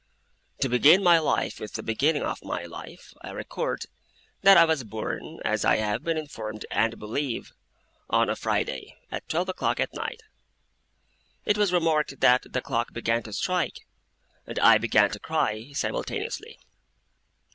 To 0.61 0.67
begin 0.67 1.03
my 1.03 1.19
life 1.19 1.59
with 1.59 1.73
the 1.73 1.83
beginning 1.83 2.23
of 2.23 2.43
my 2.43 2.63
life, 2.65 3.13
I 3.21 3.29
record 3.29 3.85
that 4.41 4.57
I 4.57 4.65
was 4.65 4.83
born 4.83 5.37
(as 5.45 5.63
I 5.63 5.75
have 5.75 6.03
been 6.03 6.17
informed 6.17 6.65
and 6.71 6.97
believe) 6.97 7.51
on 8.09 8.27
a 8.27 8.35
Friday, 8.35 8.97
at 9.11 9.29
twelve 9.29 9.47
o'clock 9.49 9.79
at 9.79 9.93
night. 9.93 10.23
It 11.45 11.55
was 11.55 11.71
remarked 11.71 12.19
that 12.19 12.51
the 12.51 12.61
clock 12.63 12.93
began 12.93 13.21
to 13.21 13.33
strike, 13.33 13.81
and 14.47 14.57
I 14.57 14.79
began 14.79 15.11
to 15.11 15.19
cry, 15.19 15.71
simultaneously. 15.73 16.57